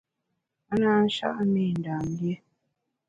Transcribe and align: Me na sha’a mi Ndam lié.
Me 0.67 0.75
na 0.81 0.91
sha’a 1.15 1.43
mi 1.51 1.63
Ndam 1.79 2.05
lié. 2.19 2.35